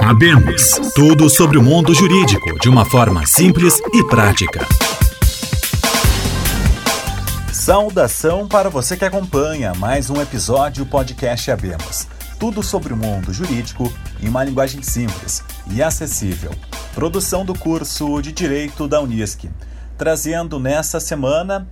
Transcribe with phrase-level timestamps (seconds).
[0.00, 4.66] Abemos tudo sobre o mundo jurídico de uma forma simples e prática.
[7.50, 12.06] Saudação para você que acompanha mais um episódio do podcast Abemos.
[12.38, 13.90] Tudo sobre o mundo jurídico
[14.20, 16.50] em uma linguagem simples e acessível.
[16.94, 19.48] Produção do curso de Direito da Unisc,
[19.96, 21.66] trazendo nessa semana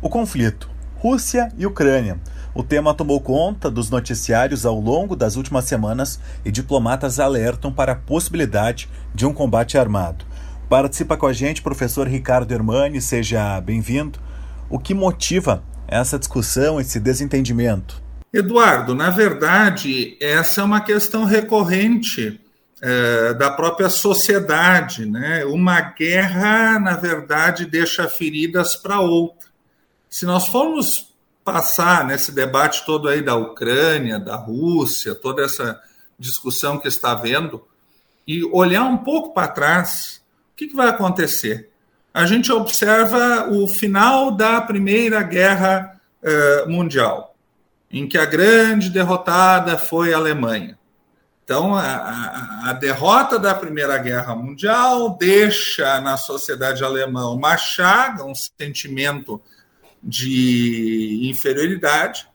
[0.00, 0.71] o conflito
[1.02, 2.20] Rússia e Ucrânia
[2.54, 7.92] o tema tomou conta dos noticiários ao longo das últimas semanas e diplomatas alertam para
[7.92, 10.24] a possibilidade de um combate armado.
[10.68, 14.18] Participa com a gente professor Ricardo Hermani, seja bem-vindo.
[14.68, 18.02] O que motiva essa discussão, esse desentendimento?
[18.32, 22.38] Eduardo, na verdade, essa é uma questão recorrente
[22.82, 25.06] é, da própria sociedade.
[25.06, 25.44] Né?
[25.46, 29.41] Uma guerra, na verdade, deixa feridas para outra.
[30.12, 31.10] Se nós formos
[31.42, 35.80] passar nesse debate todo aí da Ucrânia, da Rússia, toda essa
[36.18, 37.66] discussão que está havendo,
[38.28, 41.70] e olhar um pouco para trás, o que, que vai acontecer?
[42.12, 47.34] A gente observa o final da Primeira Guerra uh, Mundial,
[47.90, 50.78] em que a grande derrotada foi a Alemanha.
[51.42, 58.24] Então, a, a, a, derrota da Primeira Guerra Mundial deixa na sociedade alemã uma chaga,
[58.24, 59.40] um sentimento
[60.02, 62.26] de inferioridade,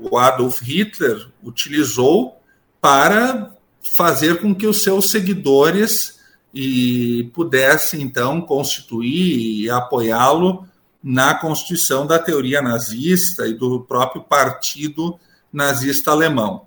[0.00, 2.40] o Adolf Hitler utilizou
[2.80, 6.20] para fazer com que os seus seguidores
[6.52, 10.66] e pudessem então constituir e apoiá-lo
[11.02, 15.18] na constituição da teoria nazista e do próprio partido
[15.52, 16.66] nazista alemão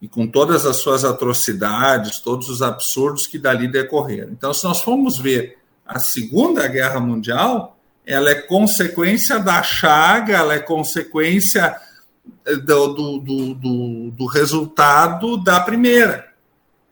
[0.00, 4.30] e com todas as suas atrocidades, todos os absurdos que dali decorreram.
[4.30, 7.77] Então, se nós formos ver a Segunda Guerra Mundial,
[8.08, 11.76] ela é consequência da chaga, ela é consequência
[12.46, 16.32] eh, do, do, do, do, resultado da primeira.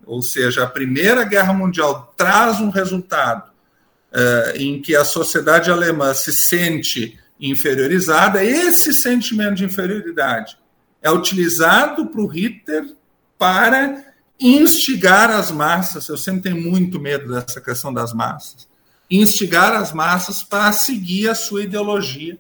[0.05, 3.51] Ou seja, a Primeira Guerra Mundial traz um resultado
[4.13, 8.45] uh, em que a sociedade alemã se sente inferiorizada.
[8.45, 10.57] Esse sentimento de inferioridade
[11.03, 12.95] é utilizado para o Hitler
[13.39, 14.05] para
[14.39, 16.09] instigar as massas.
[16.09, 18.69] Eu sempre tenho muito medo dessa questão das massas
[19.11, 22.39] instigar as massas para seguir a sua ideologia,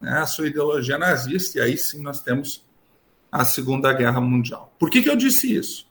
[0.00, 2.64] né, a sua ideologia nazista, e aí sim nós temos
[3.30, 4.72] a Segunda Guerra Mundial.
[4.78, 5.86] Por que, que eu disse isso?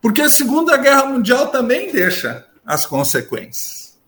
[0.00, 3.98] Porque a Segunda Guerra Mundial também deixa as consequências.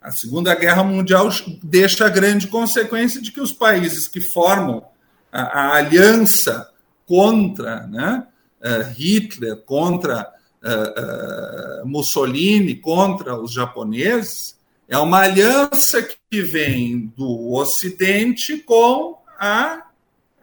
[0.00, 1.28] A Segunda Guerra Mundial
[1.62, 4.86] deixa a grande consequência de que os países que formam
[5.32, 6.70] a, a aliança
[7.04, 8.26] contra né,
[8.60, 10.32] eh, Hitler, contra
[10.62, 14.58] uh, uh, Mussolini contra os japoneses
[14.88, 19.82] é uma aliança que vem do Ocidente com a,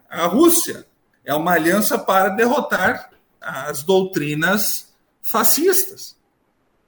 [0.08, 0.86] a Rússia.
[1.24, 3.10] É uma aliança para derrotar
[3.40, 6.16] as doutrinas fascistas.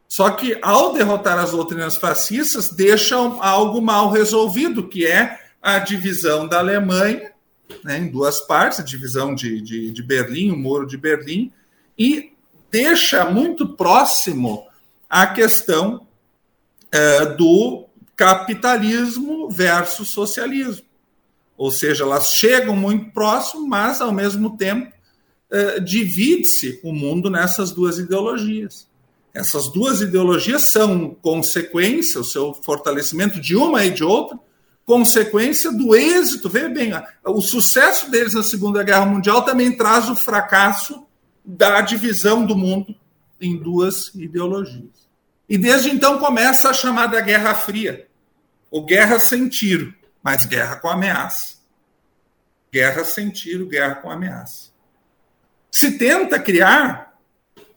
[0.06, 6.46] Só que, ao derrotar as doutrinas fascistas, deixam algo mal resolvido, que é a divisão
[6.46, 7.32] da Alemanha
[7.84, 11.52] né, em duas partes, a divisão de, de, de Berlim, o Muro de Berlim,
[11.98, 12.32] e
[12.70, 14.66] deixa muito próximo
[15.08, 16.06] a questão
[16.92, 17.86] é, do
[18.16, 20.84] capitalismo versus socialismo.
[21.56, 24.92] Ou seja, elas chegam muito próximo, mas, ao mesmo tempo,
[25.50, 28.86] é, divide-se o mundo nessas duas ideologias.
[29.34, 34.38] Essas duas ideologias são consequência, o seu fortalecimento de uma e de outra,
[34.84, 36.48] consequência do êxito.
[36.48, 36.92] Veja bem,
[37.24, 41.06] o sucesso deles na Segunda Guerra Mundial também traz o fracasso
[41.48, 42.94] da divisão do mundo
[43.40, 45.08] em duas ideologias.
[45.48, 48.06] E desde então começa a chamada Guerra Fria,
[48.70, 51.56] ou guerra sem tiro, mas guerra com ameaça.
[52.70, 54.68] Guerra sem tiro, guerra com ameaça.
[55.72, 57.18] Se tenta criar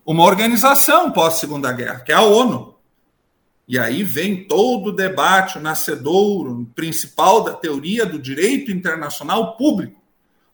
[0.06, 2.76] uma organização pós-segunda guerra, que é a ONU.
[3.66, 10.01] E aí vem todo o debate, o nascedouro principal da teoria do direito internacional público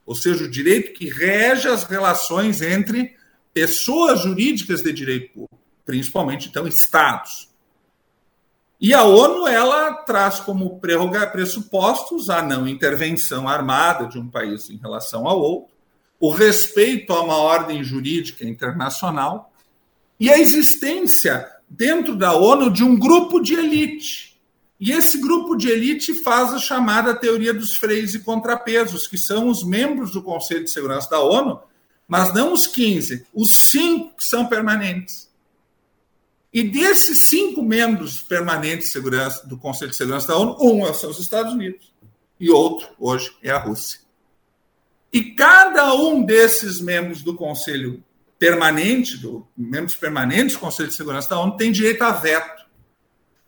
[0.08, 3.14] ou seja, o direito que rege as relações entre
[3.54, 7.50] pessoas jurídicas de direito público, principalmente, então, estados.
[8.80, 14.78] E a ONU ela traz como pressupostos a não intervenção armada de um país em
[14.78, 15.76] relação ao outro,
[16.20, 19.52] o respeito a uma ordem jurídica internacional
[20.18, 24.37] e a existência dentro da ONU de um grupo de elite
[24.80, 29.50] e esse grupo de elite faz a chamada teoria dos freios e contrapesos, que são
[29.50, 31.60] os membros do Conselho de Segurança da ONU,
[32.08, 35.28] mas não os 15, os cinco que são permanentes.
[36.54, 38.94] E desses cinco membros permanentes
[39.46, 41.92] do Conselho de Segurança da ONU, um são os Estados Unidos
[42.40, 44.00] e outro, hoje, é a Rússia.
[45.12, 48.04] E cada um desses membros do Conselho
[48.38, 52.67] permanente, do, membros permanentes do Conselho de Segurança da ONU, têm direito a veto.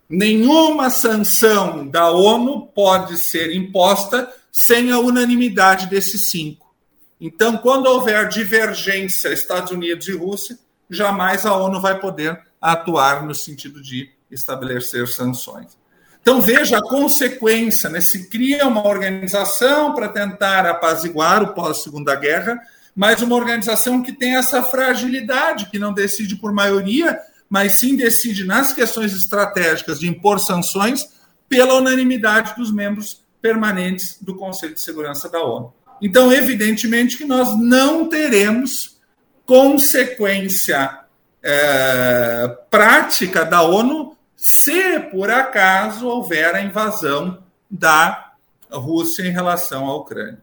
[0.10, 6.74] Nenhuma sanção da ONU pode ser imposta sem a unanimidade desses cinco.
[7.22, 10.58] Então, quando houver divergência Estados Unidos e Rússia,
[10.90, 15.78] jamais a ONU vai poder atuar no sentido de estabelecer sanções.
[16.22, 18.02] Então, veja a consequência: né?
[18.02, 22.60] se cria uma organização para tentar apaziguar o pós-segunda guerra,
[22.96, 28.46] mas uma organização que tem essa fragilidade, que não decide por maioria, mas sim decide
[28.46, 31.10] nas questões estratégicas de impor sanções
[31.48, 35.74] pela unanimidade dos membros permanentes do Conselho de Segurança da ONU.
[36.02, 39.00] Então, evidentemente que nós não teremos
[39.46, 41.00] consequência
[41.42, 48.34] é, prática da ONU se por acaso houver a invasão da
[48.72, 50.42] Rússia em relação à Ucrânia.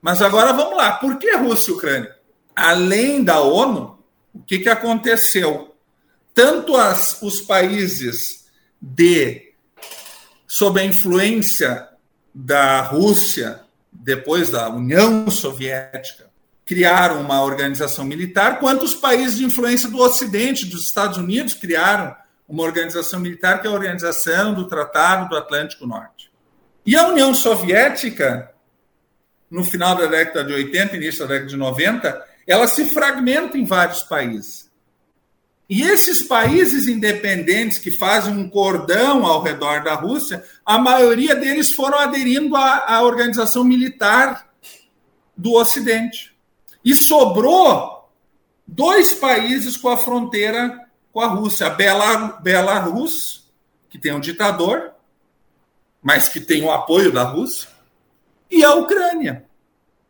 [0.00, 2.16] Mas agora vamos lá, por que Rússia e Ucrânia?
[2.56, 3.98] Além da ONU,
[4.34, 5.69] o que, que aconteceu?
[6.34, 8.46] Tanto as, os países
[8.80, 9.52] de
[10.46, 11.88] sob a influência
[12.34, 13.60] da Rússia,
[13.92, 16.30] depois da União Soviética,
[16.64, 22.14] criaram uma organização militar, quanto os países de influência do Ocidente, dos Estados Unidos, criaram
[22.48, 26.30] uma organização militar que é a Organização do Tratado do Atlântico Norte.
[26.86, 28.52] E a União Soviética,
[29.50, 33.64] no final da década de 80, início da década de 90, ela se fragmenta em
[33.64, 34.69] vários países.
[35.70, 41.70] E esses países independentes que fazem um cordão ao redor da Rússia, a maioria deles
[41.70, 44.50] foram aderindo à, à organização militar
[45.36, 46.36] do Ocidente.
[46.84, 48.10] E sobrou
[48.66, 50.76] dois países com a fronteira
[51.12, 51.68] com a Rússia.
[51.68, 51.70] A
[52.40, 53.48] Belarus,
[53.88, 54.90] que tem um ditador,
[56.02, 57.68] mas que tem o apoio da Rússia,
[58.50, 59.44] e a Ucrânia.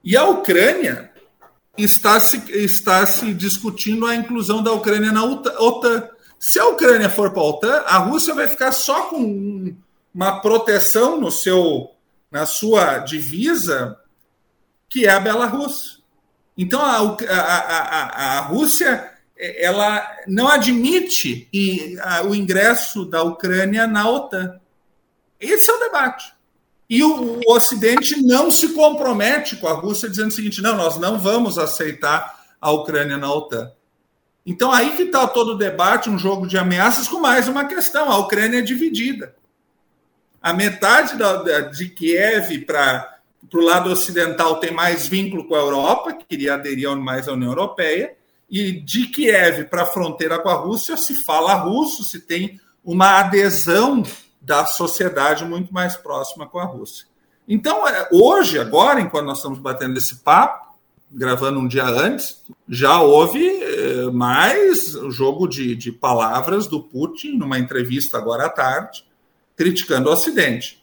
[0.03, 1.10] E a Ucrânia
[1.83, 6.09] está se, está se discutindo a inclusão da Ucrânia na OTAN.
[6.39, 9.75] Se a Ucrânia for para a OTAN, a Rússia vai ficar só com
[10.15, 11.91] uma proteção no seu,
[12.31, 13.99] na sua divisa,
[14.89, 16.03] que é a Belarus.
[16.57, 21.49] Então a, a, a, a Rússia ela não admite
[22.27, 24.61] o ingresso da Ucrânia na OTAN.
[25.41, 26.35] Esse é o debate.
[26.91, 30.99] E o, o, Ocidente não se compromete com a Rússia dizendo o seguinte: não, nós
[30.99, 33.71] não vamos aceitar a Ucrânia na OTAN.
[34.45, 38.11] Então aí que está todo o debate, um jogo de ameaças com mais uma questão:
[38.11, 39.37] a Ucrânia é dividida.
[40.43, 43.21] A metade da, de Kiev para
[43.55, 47.51] o lado ocidental tem mais vínculo com a Europa, que queria aderir mais à União
[47.51, 48.17] Europeia,
[48.51, 53.21] e de Kiev para a fronteira com a Rússia se fala russo, se tem uma
[53.21, 54.03] adesão
[54.41, 57.07] da sociedade muito mais próxima com a Rússia.
[57.47, 60.71] Então, é, hoje, agora, enquanto nós estamos batendo esse papo,
[61.11, 67.59] gravando um dia antes, já houve é, mais jogo de, de palavras do Putin numa
[67.59, 69.05] entrevista agora à tarde,
[69.57, 70.81] criticando o Ocidente.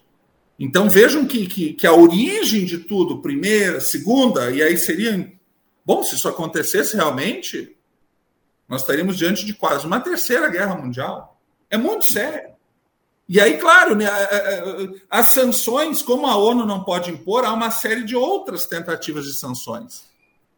[0.59, 5.31] Então vejam que, que, que, a origem de tudo, primeira, segunda, e aí seria
[5.87, 7.73] Bom, se isso acontecesse realmente,
[8.67, 11.39] nós estaríamos diante de quase uma terceira guerra mundial.
[11.69, 12.56] É muito sério.
[13.29, 14.07] E aí, claro, né,
[15.09, 19.33] as sanções, como a ONU não pode impor, há uma série de outras tentativas de
[19.33, 20.07] sanções.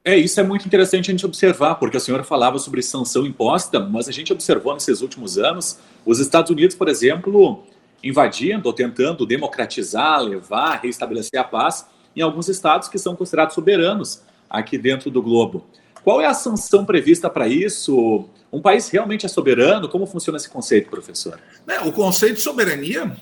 [0.05, 3.79] É, isso é muito interessante a gente observar, porque a senhora falava sobre sanção imposta,
[3.79, 7.63] mas a gente observou nesses últimos anos os Estados Unidos, por exemplo,
[8.03, 14.21] invadindo ou tentando democratizar, levar, reestabelecer a paz em alguns estados que são considerados soberanos
[14.49, 15.65] aqui dentro do globo.
[16.03, 18.29] Qual é a sanção prevista para isso?
[18.51, 19.87] Um país realmente é soberano?
[19.89, 21.39] Como funciona esse conceito, professor?
[21.67, 23.15] É, o conceito de soberania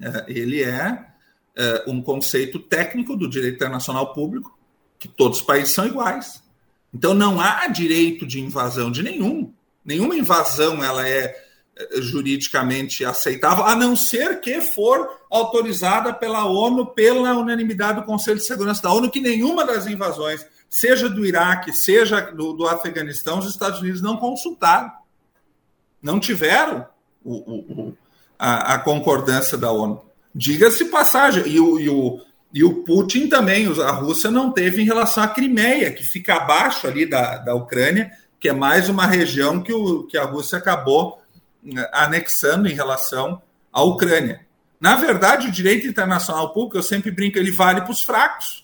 [0.00, 1.06] é, ele é,
[1.56, 4.56] é um conceito técnico do direito internacional público,
[4.98, 6.42] que todos os países são iguais.
[6.92, 9.52] Então não há direito de invasão de nenhum.
[9.84, 11.44] Nenhuma invasão ela é
[11.96, 18.44] juridicamente aceitável, a não ser que for autorizada pela ONU pela unanimidade do Conselho de
[18.44, 23.48] Segurança da ONU, que nenhuma das invasões seja do Iraque, seja do, do Afeganistão, os
[23.48, 24.90] Estados Unidos não consultaram,
[26.02, 26.84] não tiveram
[27.22, 27.96] o, o,
[28.36, 30.04] a, a, concordância da ONU.
[30.34, 32.20] Diga-se passagem, e o, e, o,
[32.52, 36.88] e o Putin também, a Rússia não teve em relação à Crimeia, que fica abaixo
[36.88, 41.22] ali da, da Ucrânia, que é mais uma região que, o, que a Rússia acabou
[41.64, 43.40] eh, anexando em relação
[43.72, 44.44] à Ucrânia.
[44.80, 48.63] Na verdade, o direito internacional público, eu sempre brinco, ele vale para os fracos.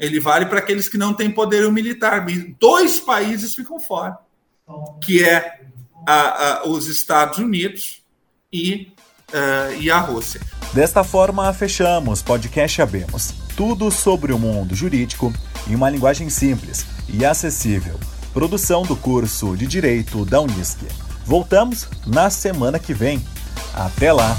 [0.00, 2.24] Ele vale para aqueles que não têm poder militar.
[2.58, 4.16] Dois países ficam fora,
[5.04, 5.60] que é
[6.06, 8.02] a, a, os Estados Unidos
[8.50, 8.90] e,
[9.28, 10.40] uh, e a Rússia.
[10.72, 13.34] Desta forma, fechamos podcast Abemos.
[13.54, 15.32] Tudo sobre o mundo jurídico
[15.68, 18.00] em uma linguagem simples e acessível.
[18.32, 20.78] produção do curso de Direito da Unisc.
[21.26, 23.22] Voltamos na semana que vem.
[23.74, 24.36] Até lá!